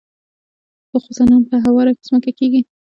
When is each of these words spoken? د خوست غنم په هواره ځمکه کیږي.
د 0.89 0.91
خوست 1.03 1.19
غنم 1.25 1.41
په 1.49 1.55
هواره 1.65 1.91
ځمکه 2.07 2.31
کیږي. 2.39 2.61